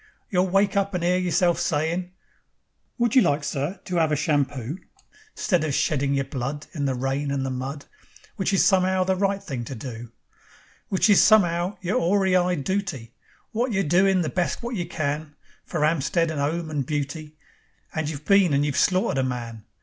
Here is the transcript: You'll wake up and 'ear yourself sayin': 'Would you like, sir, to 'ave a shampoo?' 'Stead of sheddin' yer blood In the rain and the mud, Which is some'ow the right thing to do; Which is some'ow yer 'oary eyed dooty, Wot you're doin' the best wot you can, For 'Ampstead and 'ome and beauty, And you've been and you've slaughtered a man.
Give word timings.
You'll 0.31 0.47
wake 0.49 0.75
up 0.75 0.95
and 0.95 1.03
'ear 1.03 1.17
yourself 1.19 1.59
sayin': 1.59 2.09
'Would 2.97 3.15
you 3.15 3.21
like, 3.21 3.43
sir, 3.43 3.79
to 3.85 3.99
'ave 3.99 4.13
a 4.15 4.17
shampoo?' 4.17 4.79
'Stead 5.35 5.63
of 5.63 5.75
sheddin' 5.75 6.15
yer 6.15 6.23
blood 6.23 6.65
In 6.73 6.85
the 6.85 6.95
rain 6.95 7.29
and 7.29 7.45
the 7.45 7.51
mud, 7.51 7.85
Which 8.35 8.51
is 8.51 8.65
some'ow 8.65 9.03
the 9.03 9.15
right 9.15 9.43
thing 9.43 9.63
to 9.65 9.75
do; 9.75 10.11
Which 10.89 11.07
is 11.07 11.21
some'ow 11.21 11.77
yer 11.81 11.93
'oary 11.97 12.35
eyed 12.35 12.63
dooty, 12.65 13.13
Wot 13.53 13.73
you're 13.73 13.83
doin' 13.83 14.21
the 14.21 14.29
best 14.29 14.63
wot 14.63 14.73
you 14.73 14.87
can, 14.87 15.35
For 15.65 15.81
'Ampstead 15.85 16.31
and 16.31 16.41
'ome 16.41 16.71
and 16.71 16.83
beauty, 16.83 17.35
And 17.93 18.09
you've 18.09 18.25
been 18.25 18.53
and 18.55 18.65
you've 18.65 18.77
slaughtered 18.77 19.19
a 19.19 19.23
man. 19.23 19.65